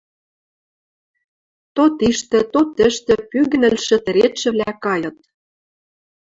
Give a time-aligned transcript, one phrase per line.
[1.75, 5.17] То тиштӹ, то тӹштӹ пӱгӹнӹлшӹ тӹредшӹвлӓ кайыт.